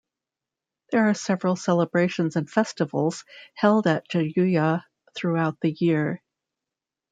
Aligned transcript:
There 0.89 1.07
are 1.07 1.13
several 1.13 1.55
celebrations 1.55 2.35
and 2.35 2.49
festivals 2.49 3.23
held 3.53 3.85
at 3.85 4.09
Jayuya 4.09 4.81
throughout 5.13 5.59
the 5.59 5.73
year. 5.73 6.23